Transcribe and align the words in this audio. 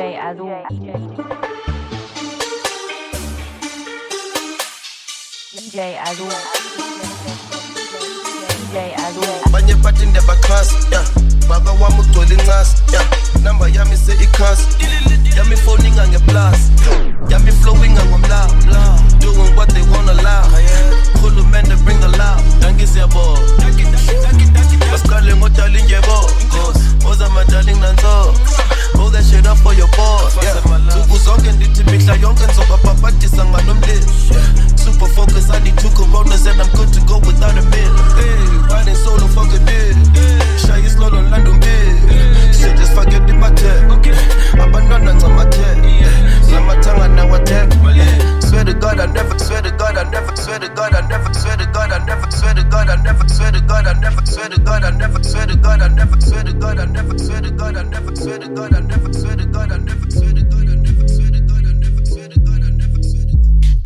DJ 0.00 0.16
as. 0.16 0.36
DJ 5.52 5.76
as. 6.00 6.18
DJ 8.56 8.76
as 8.96 9.16
always. 9.16 9.42
Banye 9.52 9.76
party 9.82 10.06
never 10.06 10.36
class. 10.40 10.72
Baba 11.46 11.72
wa 11.72 11.90
mutoli 11.90 12.36
ncas, 12.36 12.82
Namba 13.42 13.44
Number 13.44 13.68
yami 13.68 13.96
se 13.96 14.12
ikhas. 14.14 14.66
Yami 15.36 15.56
phoning 15.58 15.98
ange 15.98 16.18
blast. 16.24 16.72
Yami 17.28 17.52
flowing 17.60 17.98
ange 17.98 18.16
mla. 18.24 18.48
Doing 19.20 19.54
what 19.54 19.68
they 19.68 19.82
wanna 19.90 20.14
laugh. 20.14 20.48
Hulumende 21.20 21.76
bring 21.84 22.00
the 22.00 22.08
love. 22.08 22.40
Dangi 22.60 22.86
siyabo 22.86 23.59
basiqale 25.10 25.34
ngodaling 25.36 25.88
yebo. 25.90 26.30
Oza 27.04 27.28
madaling 27.30 27.80
nanso. 27.80 28.32
Hold 28.94 29.12
that 29.14 29.24
shit 29.24 29.46
up 29.46 29.58
for 29.58 29.74
your 29.74 29.88
boss. 29.96 30.36
Nsuku 30.36 31.18
zonke 31.18 31.52
ndithi 31.52 31.84
mihla 31.84 32.14
yonke 32.14 32.46
nzobabhabhadisa 32.46 33.44
nganomlilo 33.44 34.06
Super 34.76 35.08
focus, 35.08 35.50
I 35.50 35.58
need 35.62 35.78
two 35.78 35.90
coronas 35.90 36.46
and 36.46 36.60
I'm 36.60 36.68
good 36.74 36.92
to 36.94 37.00
go 37.06 37.18
without 37.18 37.56
a 37.56 37.62
meal 37.62 37.94
Hey, 38.16 38.34
riding 38.70 38.94
solo, 38.94 39.26
fuck 39.28 39.52
a 39.52 39.58
deal 39.58 39.96
Shy 40.58 40.78
is 40.84 40.92
slow 40.92 41.08
on 41.08 41.30
London 41.30 41.60
Bill 41.60 42.52
Shit, 42.52 42.76
just 42.76 42.92
forget 42.94 43.26
the 43.26 43.34
matter 43.34 43.86
Abandona 44.58 45.12
ncamathe 45.12 45.66
Zamathanga 46.48 47.08
nawathe 47.08 48.40
Swear 48.42 48.64
to 48.64 48.74
God 48.74 49.00
I 49.00 49.06
never, 49.06 49.38
swear 49.38 49.62
to 49.62 49.70
God 49.70 49.96
I 49.96 50.10
never, 50.10 50.36
swear 50.36 50.58
to 50.58 50.68
God 50.68 50.94
I 50.94 51.06
never, 51.08 51.34
swear 51.34 51.56
to 51.56 51.66
God 51.66 51.92
I 51.92 52.04
never, 52.04 52.30
swear 52.30 52.49
to 53.60 53.66
God 53.66 53.86
I 53.86 53.92
never, 54.00 54.26
swear 54.26 54.48
to 54.48 54.60
God 54.60 54.84
I 54.84 54.90
never, 54.90 55.22
swear 55.22 55.46
to 55.46 55.56
God 55.56 55.82
I 55.82 55.88
never, 55.88 56.20
swear 56.20 56.44
to 56.44 56.52
God 56.54 56.78
I 56.78 56.84
never, 56.86 57.18
swear 57.18 57.40
to 57.40 57.50
God 57.50 57.76
I 57.76 57.82
never, 57.82 58.16
swear 58.16 58.38
to 58.38 58.48
God 58.48 58.74
I 58.74 58.80
never, 58.80 59.12
swear 59.12 59.36
to 59.36 59.46
God 59.46 59.72
I 59.72 59.78
never, 59.78 60.10
swear 60.10 60.32
to 60.34 60.42
God 60.44 60.68
I 60.68 60.74
never, 60.74 61.08
swear 61.08 61.30
to 61.30 61.40
God 61.40 61.69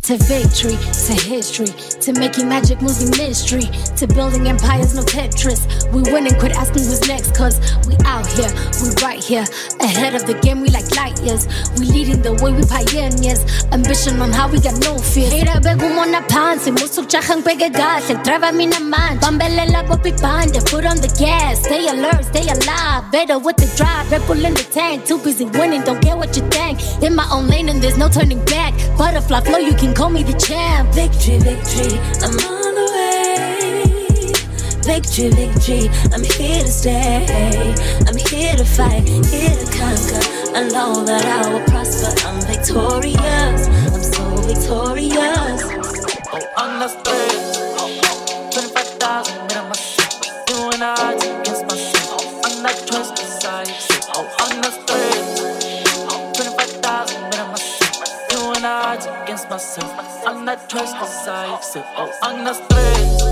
to 0.05 0.15
To 0.15 0.23
victory, 0.25 0.77
to 1.07 1.13
history, 1.27 1.71
to 1.99 2.13
making 2.13 2.47
magic 2.47 2.79
moves 2.79 3.01
in 3.01 3.09
mystery, 3.17 3.67
to 3.97 4.07
building 4.07 4.47
empires, 4.47 4.93
no 4.93 5.01
Tetris. 5.01 5.65
We 5.91 6.03
win 6.13 6.27
and 6.27 6.37
quit 6.37 6.53
asking 6.53 6.83
who's 6.83 7.07
next, 7.07 7.35
cause 7.35 7.59
we 7.87 7.97
out 8.05 8.27
here, 8.27 8.51
we 8.83 8.93
right 9.01 9.17
here, 9.17 9.45
ahead 9.81 10.13
of 10.13 10.27
the 10.27 10.35
game, 10.45 10.61
we 10.61 10.69
like 10.69 10.95
light 10.95 11.19
years. 11.23 11.47
We 11.79 11.87
leading 11.87 12.21
the 12.21 12.33
way, 12.37 12.53
we 12.53 12.61
pioneers. 12.63 13.41
Ambition 13.73 14.21
on 14.21 14.31
how 14.31 14.47
we 14.47 14.61
got 14.61 14.79
no 14.85 14.95
fear. 14.99 15.27
Hater 15.29 15.59
begumona 15.59 16.21
phansi, 16.29 16.71
musuku 16.71 17.09
jaha 17.09 17.35
ngibheke 17.41 17.73
kahle, 17.73 18.23
driver 18.23 18.51
mina 18.53 18.79
manje. 18.79 19.19
Bambelela 19.21 19.81
bophi 19.89 20.11
bande, 20.21 20.61
foot 20.69 20.85
on 20.85 20.97
the 20.97 21.09
gas, 21.17 21.65
stay 21.65 21.87
alert, 21.87 22.23
stay 22.25 22.47
alive. 22.47 23.11
Better 23.11 23.39
with 23.39 23.57
the 23.57 23.65
drive, 23.75 24.11
Red 24.11 24.21
Bull 24.27 24.45
in 24.45 24.53
the 24.53 24.63
tank, 24.71 25.05
too 25.05 25.17
busy 25.17 25.45
winning, 25.45 25.81
don't 25.81 25.99
care 25.99 26.15
what 26.15 26.37
you 26.37 26.47
think. 26.49 26.79
In 27.01 27.15
my 27.15 27.27
own 27.31 27.47
lane 27.47 27.69
and 27.69 27.81
there's 27.81 27.97
no 27.97 28.07
turning 28.07 28.43
back. 28.45 28.73
Butterfly 28.97 29.41
flow, 29.41 29.57
you 29.57 29.73
can 29.73 29.94
call 29.95 30.09
me 30.09 30.23
the 30.23 30.33
champ. 30.33 30.93
Victory, 30.93 31.39
victory, 31.39 31.97
I'm 32.21 32.35
on 32.51 32.75
the 32.75 32.85
way. 32.95 34.33
Victory, 34.83 35.29
victory, 35.31 35.89
I'm 36.13 36.23
here 36.23 36.61
to 36.61 36.71
stay. 36.71 37.73
I'm 38.05 38.17
here 38.29 38.55
to 38.55 38.65
fight, 38.65 39.07
here 39.07 39.55
to 39.55 39.65
conquer. 39.71 40.21
I 40.53 40.67
know 40.69 41.03
that 41.05 41.25
I 41.25 41.49
will 41.51 41.65
prosper. 41.65 42.11
I'm 42.27 42.41
victorious. 42.41 43.67
I'm 43.95 44.03
so 44.03 44.23
victorious. 44.43 45.63
Oh, 46.33 46.41
on 46.57 46.79
i'm 61.75 62.09
angst 62.21 62.61
naar 62.69 63.24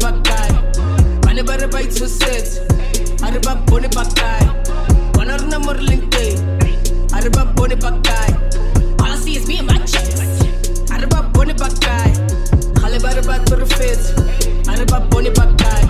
bak 0.00 0.24
guy. 0.24 0.50
Bare 1.46 1.68
bite 1.68 1.92
so. 1.92 2.06
Are 3.24 3.40
bak 3.40 3.66
bone 3.66 3.88
bak 3.94 4.14
guy. 4.14 4.44
One 5.14 5.30
or 5.30 5.38
number. 5.46 5.72
Are 7.14 7.30
bak 7.30 7.56
bone 7.56 7.76
bak. 7.80 8.06
All 9.00 9.12
I 9.12 9.16
see 9.16 9.36
is 9.36 9.48
me 9.48 9.58
and 9.58 9.66
my 9.66 9.78
chicks. 9.78 10.20
Are 10.90 11.06
bak 11.06 11.32
bone 11.32 11.54
bak 11.56 11.80
guy. 11.80 12.12
Khale 12.78 13.00
bare 13.00 13.22
bak 13.22 13.48
for 13.48 13.64
fits. 13.66 14.12
Are 14.68 14.84
bak 14.86 15.10
bone 15.10 15.32
bak 15.32 15.56
guy. 15.56 15.82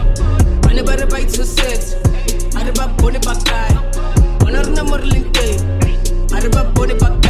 Mane 0.65 0.85
bare 0.85 1.07
bite 1.07 1.31
so 1.31 1.43
sets. 1.43 1.95
Are 2.57 2.73
bak 2.73 2.97
bone 2.99 3.21
bak 3.21 3.45
guy. 3.45 3.73
One 4.45 4.57
or 4.57 4.71
number 4.71 4.99
linte. 4.99 5.61
Are 6.33 6.49
bak 6.49 6.75
bone 6.75 6.97
bak. 6.99 7.21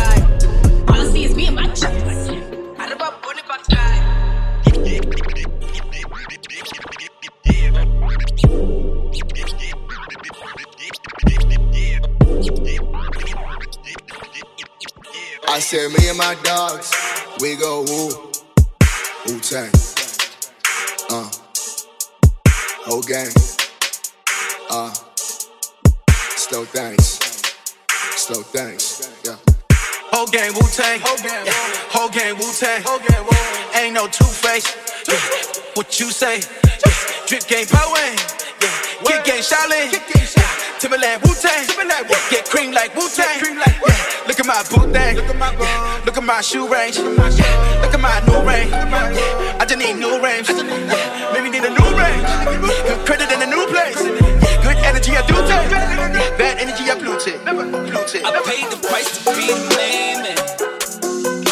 Said, 15.70 15.92
me 15.92 16.08
and 16.08 16.18
my 16.18 16.34
dogs, 16.42 16.92
we 17.40 17.54
go 17.54 17.82
woo, 17.82 18.08
Wu 19.26 19.38
Tang. 19.38 19.70
Uh, 21.08 21.30
whole 22.82 23.02
gang. 23.02 23.30
Uh, 24.68 24.90
slow 26.34 26.64
things, 26.64 27.20
slow 28.16 28.42
things, 28.42 29.12
yeah. 29.24 29.36
Whole 30.10 30.26
gang 30.26 30.52
Wu 30.54 30.62
Tang. 30.74 30.98
Yeah. 31.22 31.52
Whole 31.94 32.08
gang 32.08 32.36
Wu 32.36 32.52
Tang. 32.52 32.82
Whole 32.84 32.98
gang. 32.98 33.24
Ain't 33.76 33.94
no 33.94 34.08
two 34.08 34.24
face. 34.24 34.66
What 35.74 36.00
you 36.00 36.10
say? 36.10 36.40
Yeah. 36.64 37.26
Drip 37.28 37.46
game 37.46 37.66
power. 37.66 38.39
Yeah. 39.30 39.36
Game 39.36 39.42
Shaolin. 39.46 39.92
Yeah. 39.92 40.78
Timberland 40.78 41.22
Wu 41.22 41.34
Tang. 41.34 41.66
Get 42.30 42.50
cream 42.50 42.72
like 42.72 42.94
Wu 42.96 43.08
Tang. 43.08 43.38
Yeah. 43.38 44.26
Look 44.26 44.40
at 44.40 44.46
my 44.46 44.62
boot 44.70 44.92
thing. 44.92 45.16
Look 46.04 46.16
at 46.16 46.24
my 46.24 46.40
shoe 46.40 46.66
range. 46.66 46.98
Look 46.98 47.94
at 47.94 48.00
my 48.00 48.20
new 48.26 48.42
range. 48.42 48.70
Yeah. 48.70 49.60
I 49.60 49.64
just 49.66 49.78
need 49.78 49.94
new 49.98 50.20
range. 50.20 50.48
Yeah. 50.48 51.32
Maybe 51.32 51.50
need 51.50 51.64
a 51.64 51.70
new 51.70 51.90
range. 51.94 52.26
Good 52.88 53.06
credit 53.06 53.30
in 53.30 53.42
a 53.42 53.46
new 53.46 53.66
place. 53.70 54.02
Good 54.66 54.78
energy 54.82 55.12
I 55.14 55.22
do 55.26 55.34
take. 55.46 55.70
Bad 56.38 56.58
energy 56.58 56.90
I 56.90 56.98
blue 56.98 57.18
tick. 57.20 57.38
Blue 57.44 58.04
tick. 58.06 58.24
I 58.24 58.42
paid 58.42 58.66
the 58.66 58.78
price 58.88 59.24
to 59.24 59.30
be 59.30 59.46
the 59.46 59.58
main 59.78 60.22
man. 60.26 60.36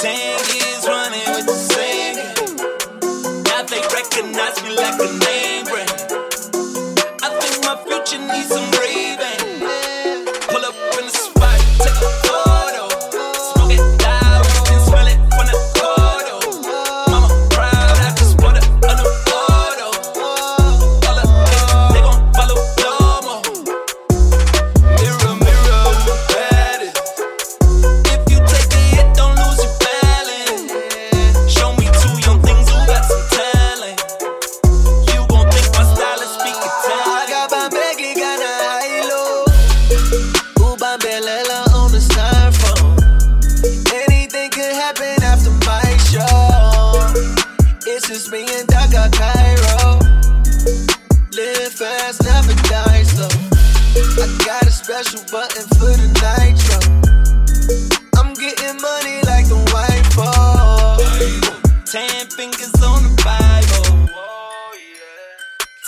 Ten 0.02 0.38
years 0.50 0.82
running 0.86 1.28
with 1.30 1.46
the 1.46 1.54
same. 1.54 2.16
Now 3.44 3.62
they 3.62 3.80
recognize 3.94 4.62
me 4.64 4.74
like 4.74 4.98
a 4.98 5.12
name 5.24 5.66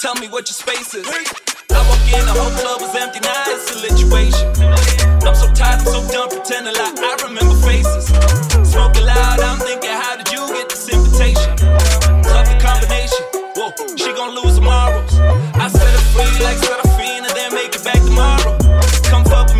Tell 0.00 0.14
me 0.14 0.28
what 0.28 0.48
your 0.48 0.56
space 0.56 0.94
is. 0.94 1.04
I 1.04 1.76
walk 1.84 2.00
in, 2.08 2.24
the 2.24 2.32
whole 2.32 2.48
club 2.56 2.80
was 2.80 2.96
empty, 2.96 3.20
now 3.20 3.44
it's 3.52 3.68
a 3.68 3.84
situation. 3.84 4.48
I'm 5.28 5.36
so 5.36 5.52
tired, 5.52 5.84
I'm 5.84 5.92
so 5.92 6.00
done 6.08 6.32
pretending 6.32 6.72
like 6.72 6.96
I 6.96 7.20
remember 7.28 7.52
faces. 7.60 8.08
Smoking 8.64 9.04
loud, 9.04 9.44
I'm 9.44 9.60
thinking, 9.60 9.92
how 9.92 10.16
did 10.16 10.32
you 10.32 10.40
get 10.56 10.72
this 10.72 10.88
invitation? 10.88 11.52
Tough 12.24 12.48
the 12.48 12.56
combination. 12.64 13.28
Whoa, 13.52 13.76
she 14.00 14.08
gon' 14.16 14.32
lose 14.40 14.56
tomorrow. 14.56 15.04
I 15.60 15.68
set 15.68 15.92
her 15.92 16.04
free 16.16 16.32
like 16.48 16.56
Serafine 16.64 17.28
and 17.28 17.36
then 17.36 17.52
make 17.52 17.76
it 17.76 17.84
back 17.84 18.00
tomorrow. 18.00 18.56
Come 19.12 19.28
fuck 19.28 19.52
with 19.52 19.59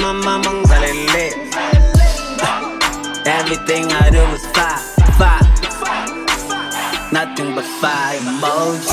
Suma 0.00 0.14
mama 0.14 0.50
Everything 3.26 3.92
I 3.92 4.08
do 4.08 4.22
is 4.32 4.46
fire, 4.56 4.80
fire. 5.20 5.44
Nothing 7.12 7.54
but 7.54 7.66
fire 7.82 8.16
emojis. 8.16 8.88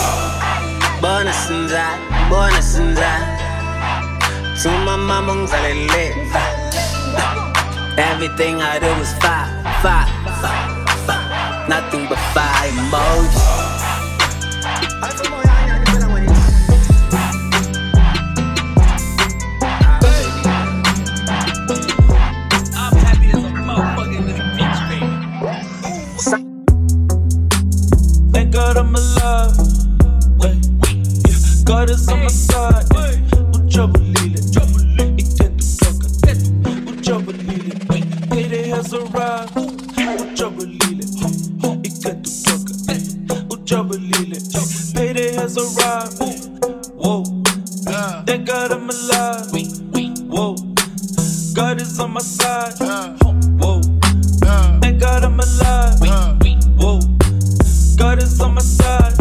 Bona 1.00 1.32
sinza, 1.32 1.86
bona 2.30 2.62
sinza. 2.62 3.12
Suma 4.58 4.98
mama 4.98 5.36
ngizalele 5.36 6.06
Everything 7.98 8.62
I 8.62 8.78
do 8.80 8.92
is 9.00 9.14
fire, 9.24 9.48
fire, 9.82 10.12
fire. 11.08 11.70
Nothing 11.70 12.10
but 12.10 12.20
fire 12.36 12.68
emojis 12.68 13.68
thank 48.28 48.46
God 48.46 48.72
I'm 48.72 48.90
alive. 48.90 49.48
Whoa. 50.30 50.56
God 51.56 51.82
is 51.82 51.98
on 52.00 52.12
my 52.12 52.20
side. 52.20 52.74
Whoa. 52.78 53.82
Thank 54.82 55.00
God 55.00 55.24
I'm 55.24 55.40
alive. 55.40 56.00
Whoa. 56.78 57.00
God 57.98 58.22
is 58.22 58.40
on 58.42 58.56
my 58.56 58.62
side. 58.62 59.14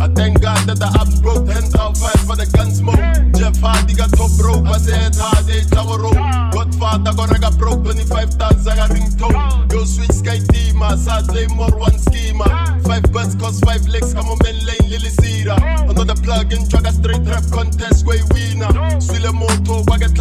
I 0.00 0.08
thank 0.08 0.42
God 0.42 0.66
that 0.68 0.78
the 0.78 0.90
ops 1.00 1.20
broke 1.20 1.46
10 1.46 1.80
out 1.80 1.96
five 1.96 2.20
for 2.28 2.36
the 2.36 2.44
gun 2.52 2.70
smoke. 2.70 3.00
Jeff 3.32 3.56
Hardy 3.56 3.94
got 3.94 4.12
top 4.12 4.30
broke, 4.36 4.68
say 4.76 5.00
it 5.00 5.16
hard, 5.16 5.46
they 5.48 5.64
tower 5.64 5.96
road. 5.96 6.20
Godfather 6.52 7.16
got 7.16 7.30
rega 7.30 7.50
broke, 7.56 7.82
25 7.84 8.36
tons, 8.36 8.66
I 8.68 8.76
got 8.76 8.90
ringtone. 8.90 9.72
Yo, 9.72 9.84
switch 9.84 10.12
sky 10.12 10.44
team, 10.52 10.82
I 10.82 10.96
said 10.96 11.24
say 11.32 11.46
more 11.56 11.72
one 11.72 11.96
schema. 11.98 12.44
Five 12.84 13.08
bus 13.12 13.34
cost 13.36 13.64
five 13.64 13.88
legs, 13.88 14.12
come 14.12 14.28
on, 14.28 14.36
men 14.44 14.60
lane, 14.66 14.92
Lily 14.92 15.08
Sira. 15.08 15.56
Another 15.88 16.14
plug 16.20 16.52
in, 16.52 16.68
drag 16.68 16.84
a 16.84 16.92
straight 16.92 17.24
rap 17.24 17.44
contest, 17.50 18.04
way 18.04 18.20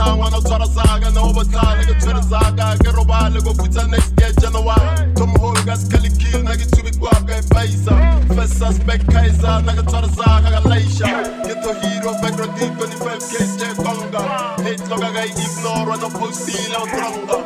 town, 0.03 0.19
wana 0.19 0.39
tsara 0.41 0.65
zaga, 0.65 1.10
na 1.12 1.22
time, 1.43 1.77
nigga 1.79 1.95
twere 2.01 2.22
zaga, 2.22 2.77
get 2.83 2.93
robale, 2.95 3.39
go 3.43 3.53
put 3.53 3.75
next 3.89 4.13
year, 4.19 4.31
January. 4.41 5.13
Tom 5.15 5.31
Holgas, 5.41 5.89
Kelly 5.91 6.10
Kill, 6.19 6.41
nigga 6.43 6.65
to 6.72 6.83
be 6.83 6.91
guaga, 6.91 7.41
paisa. 7.53 7.93
First 8.36 8.57
suspect, 8.57 9.05
Kaiser, 9.12 9.55
nigga 9.65 9.83
twere 9.89 10.10
zaga, 10.17 10.50
Galatia. 10.55 11.10
Get 11.45 11.63
to 11.63 11.72
hero, 11.81 12.12
background 12.22 12.53
deep, 12.60 12.74
25k, 12.79 13.33
J 13.60 13.63
Conga. 13.83 14.24
Hate 14.63 14.83
loga, 14.89 15.10
guy, 15.13 15.29
ignore, 15.43 15.93
and 15.93 16.03
oppose, 16.03 16.38
steal, 16.39 16.74
and 16.81 16.89
dronga. 16.91 17.38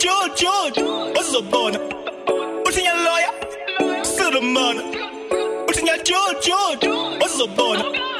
George, 0.00 0.40
George, 0.40 0.78
what's 0.78 1.34
up, 1.34 1.50
boy? 1.50 1.72
What's 2.62 2.78
in 2.78 2.84
your 2.84 2.96
lawyer? 3.04 4.02
Still 4.02 4.30
the 4.30 4.40
man. 4.40 5.66
What's 5.66 5.78
in 5.78 5.86
your 5.88 6.02
George, 6.02 6.42
George, 6.42 6.86
what's 7.20 7.38
up, 7.38 7.54
boy? 7.54 8.19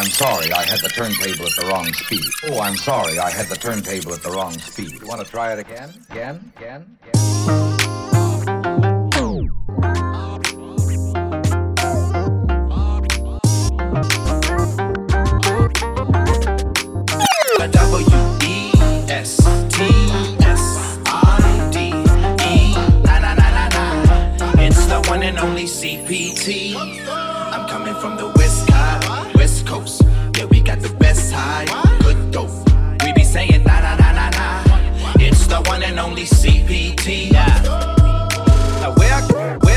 I'm 0.00 0.06
sorry, 0.06 0.50
I 0.50 0.62
had 0.62 0.78
the 0.80 0.88
turntable 0.88 1.44
at 1.44 1.56
the 1.56 1.66
wrong 1.66 1.92
speed. 1.92 2.24
Oh, 2.44 2.58
I'm 2.58 2.74
sorry, 2.74 3.18
I 3.18 3.28
had 3.28 3.48
the 3.48 3.54
turntable 3.54 4.14
at 4.14 4.22
the 4.22 4.30
wrong 4.30 4.58
speed. 4.58 4.98
You 4.98 5.06
want 5.06 5.22
to 5.22 5.30
try 5.30 5.52
it 5.52 5.58
again? 5.58 5.92
Again? 6.08 6.52
Again? 6.56 6.98
A 7.12 7.89
one 35.80 35.90
and 35.90 35.98
only 35.98 36.24
CPT. 36.24 37.32
Yeah. 37.32 37.62
Now 38.80 38.92
where 38.94 39.14
I, 39.14 39.69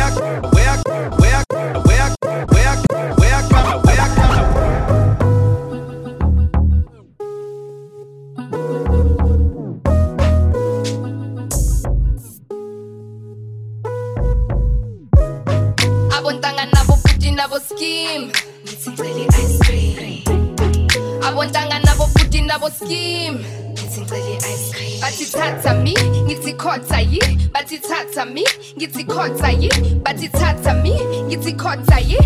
batithatha 25.03 25.73
mi 25.83 25.93
ngithikhotha 26.25 26.99
yi 27.11 27.19
batithatha 27.53 28.25
mi 28.25 28.43
ngithikhotha 28.77 29.49
yi 29.51 29.69
batithatha 30.03 30.73
mi 30.83 30.93
ngithikhotha 31.27 31.99
yi 32.09 32.19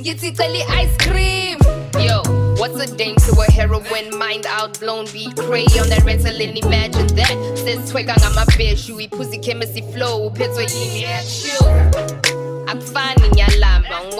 ngithicela 0.00 0.58
i-ice 0.58 0.96
cream 0.98 1.58
yo 2.06 2.20
What's 2.60 2.78
a 2.84 2.96
dame 2.96 3.16
to 3.16 3.32
a 3.40 3.50
heroin 3.50 4.16
mind 4.16 4.46
outblown? 4.46 5.06
Be 5.06 5.32
cray 5.32 5.66
on 5.80 5.88
that 5.88 6.04
rental 6.04 6.40
and 6.40 6.56
imagine 6.56 7.08
that. 7.16 7.34
Since 7.56 7.90
twig 7.90 8.08
on 8.08 8.34
my 8.36 8.44
bitch, 8.54 8.86
you 8.88 9.08
pussy 9.08 9.38
chemistry 9.38 9.82
flow, 9.92 10.30
pits 10.30 10.56
with 10.56 10.72
you. 10.72 11.08
Akufani 12.68 13.58
life 13.58 13.71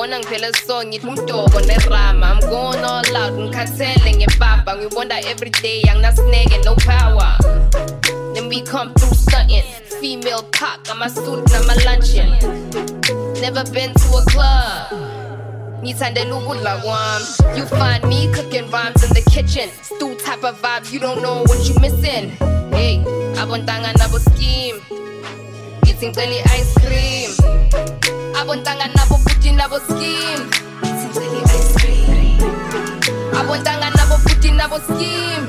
ngibona 0.03 0.19
ngiphela 0.19 0.53
so 0.67 0.81
umdoko 0.81 1.61
nerama. 1.61 2.33
I'm 2.33 2.41
going 2.41 2.85
all 2.85 3.17
out 3.17 3.33
ngikhathele 3.35 4.17
ngebaba. 4.17 4.77
Ngibonda 4.77 5.25
everyday 5.31 5.83
anginasineke 5.83 6.65
no 6.65 6.75
power. 6.75 7.37
Then 8.35 8.49
we 8.49 8.63
come 8.63 8.93
through 8.95 9.15
stunting. 9.15 9.63
Female 10.01 10.43
cock 10.51 10.81
ama-suit 10.91 11.49
nama-luncheon 11.53 12.31
never 13.41 13.63
been 13.71 13.95
to 13.95 14.09
a 14.17 14.23
club. 14.27 14.91
Ngithandela 15.85 16.35
ukudla 16.35 16.83
kwami. 16.83 17.57
You 17.57 17.67
find 17.67 18.03
me 18.09 18.33
cooking 18.33 18.71
rhymes 18.73 19.05
in 19.05 19.11
the 19.15 19.23
kitchen. 19.31 19.71
Stew 19.83 20.17
type 20.17 20.43
of 20.43 20.61
vibe 20.61 20.93
you 20.93 20.99
don't 20.99 21.23
know 21.23 21.45
what 21.47 21.69
you 21.69 21.79
missing. 21.81 22.31
Hey 22.75 22.99
abontanga 23.39 23.93
nabo 23.93 24.19
scheme. 24.19 24.81
Ngithi 25.85 26.09
ngicela 26.09 26.35
i-ice 26.35 26.75
cream 26.81 28.02
abontanga 28.43 28.87
nabo 28.97 29.17
futhi 29.25 29.53
nabo 29.53 29.79
scheme 29.87 30.45
ice 30.83 31.73
cream. 31.79 32.39
Abontanga 33.39 33.89
nabo 33.97 34.17
futhi 34.25 34.51
nabo 34.59 34.79
scheme 34.87 35.47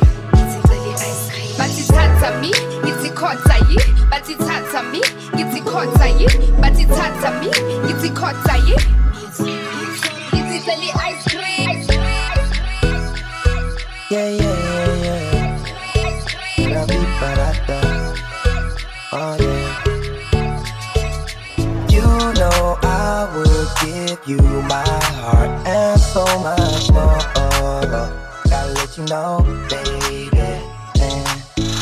singcele 0.51 0.91
ice 0.93 1.25
cream. 1.31 2.39
Mi 2.41 2.51
ngithikhotha 2.83 3.55
yi. 3.69 3.77
Bathithatha 4.11 4.81
mi 4.91 5.01
ngithikhotha 5.35 6.07
yi. 6.19 6.27
Bathithatha 6.61 7.29
mi 7.39 7.49
ngithikhotha 7.85 8.55
yi. 8.67 8.75
Ngithikhele 10.33 10.89
ice 11.09 11.29
cream. 11.29 11.52
Let 28.93 29.09
you 29.09 29.15
know, 29.15 29.39
baby. 29.69 30.29
And 31.01 31.27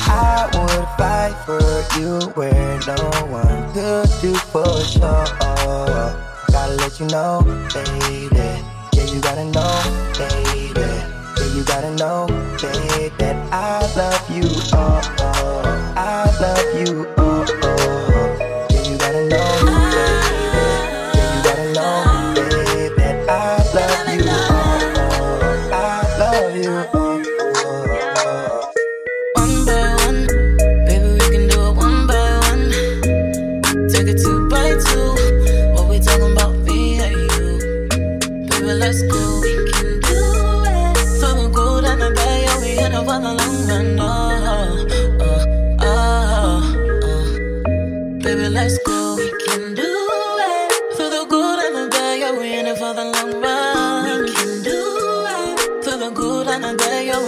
I 0.08 0.50
would 0.54 0.88
fight 0.98 1.36
for 1.46 2.00
you 2.00 2.22
where 2.36 2.80
no 2.88 2.96
one 3.28 3.74
could 3.74 4.10
do 4.22 4.34
for 4.34 4.80
sure. 4.80 5.26
Gotta 6.52 6.76
let 6.76 7.02
you 7.02 7.08
know, 7.08 7.42
baby. 7.74 8.30
Yeah, 8.94 9.14
you 9.14 9.20
gotta 9.20 9.44
know, 9.44 10.14
baby. 10.18 10.80
Yeah, 10.80 11.54
you 11.54 11.66
gotta 11.66 11.94
know, 11.96 12.28
baby, 12.62 13.14
that 13.18 13.36
I 13.52 13.94
love 13.98 14.30
you. 14.30 14.48
Oh, 14.72 15.02
oh. 15.20 15.94
I 15.98 16.32
love 16.40 16.88
you. 16.88 17.14
Oh. 17.18 17.21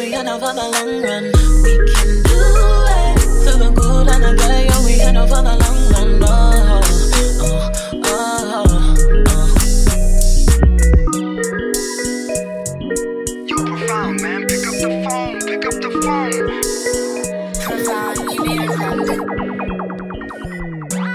We 0.03 0.13
in 0.13 0.27
it 0.27 0.39
for 0.39 0.53
the 0.53 0.67
long 0.73 1.01
run. 1.01 1.23
We 1.63 1.73
can 1.93 2.11
do 2.27 2.39
it. 2.99 3.15
For 3.43 3.55
the 3.57 3.69
good 3.71 4.07
and 4.09 4.23
the 4.23 4.31
bad, 4.35 4.65
yeah, 4.67 4.79
we 4.83 4.93
in 4.99 5.15
it 5.15 5.27
for 5.29 5.41
the 5.41 5.55
long 5.63 5.79
run. 5.93 6.09
Oh, 6.23 6.31
oh, 7.39 7.71
oh, 8.03 8.67
oh. 9.29 9.47
You 13.47 13.57
profound, 13.65 14.15
man. 14.21 14.41
Pick 14.47 14.67
up 14.67 14.75
the 14.75 14.89
phone. 15.07 15.39
Pick 15.47 15.65
up 15.65 15.75
the 15.79 15.89
phone. 16.03 16.35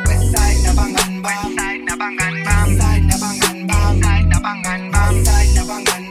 Westside 0.09 0.59
Nabangan 0.64 1.12
Bam. 1.23 1.52
Westside 1.52 1.83
Nabangan 1.85 2.35
Bam. 2.47 2.68
Side 2.78 3.04
Bam. 3.04 3.85
Side 4.00 4.28
Bam. 4.40 4.57
Side 4.64 4.85
Bam. 4.92 5.14
Side 5.25 5.52
Nabangan 5.57 6.04